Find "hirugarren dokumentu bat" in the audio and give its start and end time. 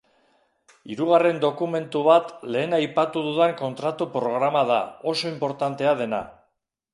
0.93-2.31